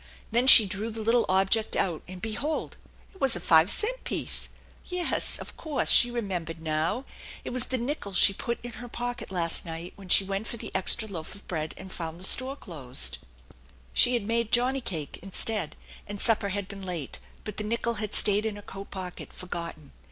Then 0.31 0.47
she 0.47 0.65
drew 0.65 0.89
the 0.89 1.03
little 1.03 1.27
object 1.29 1.75
out, 1.75 2.01
and 2.07 2.19
behold 2.23 2.75
it 3.13 3.21
was 3.21 3.35
a 3.35 3.39
five 3.39 3.69
cent 3.69 4.03
piece! 4.03 4.49
Yes, 4.83 5.37
of 5.37 5.55
course, 5.55 5.91
she 5.91 6.09
remembered 6.09 6.59
now. 6.59 7.05
It 7.43 7.51
was 7.51 7.65
the 7.67 7.77
nickel 7.77 8.11
she 8.13 8.33
put 8.33 8.57
in 8.65 8.71
her 8.71 8.87
pocket 8.87 9.29
last 9.29 9.63
night 9.63 9.93
when 9.95 10.09
she 10.09 10.23
rent 10.23 10.47
for 10.47 10.57
the 10.57 10.73
extra 10.73 11.07
loaf 11.07 11.35
of 11.35 11.47
bread 11.47 11.75
and 11.77 11.91
found 11.91 12.19
the 12.19 12.23
store 12.23 12.55
closed 12.55 13.19
2 13.19 13.19
18 13.19 13.21
THE 13.21 13.51
ENCHANTED 13.51 13.65
BARN 13.67 13.91
She 13.93 14.13
had 14.15 14.27
made 14.27 14.51
johnny 14.51 14.81
cake 14.81 15.19
instead, 15.21 15.75
and 16.07 16.19
supper 16.19 16.49
had 16.49 16.67
been 16.67 16.81
late; 16.81 17.19
but 17.43 17.57
the 17.57 17.63
nickel 17.63 17.93
had 18.01 18.15
stayed 18.15 18.47
in 18.47 18.55
her 18.55 18.63
coat 18.63 18.89
pocket 18.89 19.31
forgotten. 19.31 19.91